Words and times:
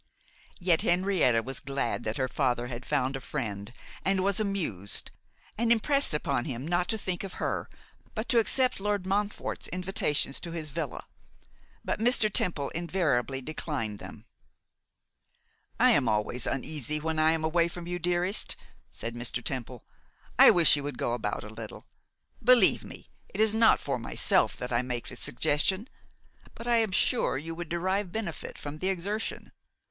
Yet 0.59 0.81
Henrietta 0.81 1.43
was 1.43 1.59
glad 1.59 2.05
that 2.05 2.17
her 2.17 2.27
father 2.27 2.65
had 2.65 2.87
found 2.87 3.15
a 3.15 3.21
friend 3.21 3.71
and 4.03 4.23
was 4.23 4.39
amused, 4.39 5.11
and 5.59 5.71
impressed 5.71 6.15
upon 6.15 6.45
him 6.45 6.67
not 6.67 6.87
to 6.87 6.97
think 6.97 7.23
of 7.23 7.33
her, 7.33 7.69
but 8.15 8.27
to 8.29 8.39
accept 8.39 8.79
Lord 8.79 9.05
Montfort's 9.05 9.67
invitations 9.67 10.39
to 10.39 10.53
his 10.53 10.71
villa. 10.71 11.05
But 11.85 11.99
Mr. 11.99 12.33
Temple 12.33 12.69
invariably 12.69 13.43
declined 13.43 13.99
them. 13.99 14.25
'I 15.79 15.91
am 15.91 16.09
always 16.09 16.47
uneasy 16.47 16.99
when 16.99 17.19
I 17.19 17.33
am 17.33 17.43
away 17.43 17.67
from 17.67 17.85
you, 17.85 17.99
dearest,' 17.99 18.55
said 18.91 19.13
Mr. 19.13 19.43
Temple; 19.43 19.85
'I 20.39 20.49
wish 20.49 20.75
you 20.75 20.81
would 20.81 20.97
go 20.97 21.13
about 21.13 21.43
a 21.43 21.47
little. 21.49 21.85
Believe 22.43 22.83
me, 22.83 23.11
it 23.29 23.39
is 23.39 23.53
not 23.53 23.79
for 23.79 23.99
myself 23.99 24.57
that 24.57 24.73
I 24.73 24.81
make 24.81 25.09
the 25.09 25.15
suggestion, 25.15 25.87
but 26.55 26.65
I 26.65 26.77
am 26.77 26.91
sure 26.91 27.37
you 27.37 27.53
would 27.53 27.69
derive 27.69 28.11
benefit 28.11 28.57
from 28.57 28.79
the 28.79 28.89
exertion. 28.89 29.51